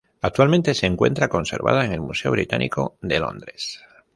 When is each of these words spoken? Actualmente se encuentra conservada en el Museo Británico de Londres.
Actualmente 0.19 0.73
se 0.73 0.87
encuentra 0.87 1.27
conservada 1.29 1.85
en 1.85 1.91
el 1.91 2.01
Museo 2.01 2.31
Británico 2.31 2.97
de 3.01 3.19
Londres. 3.19 3.83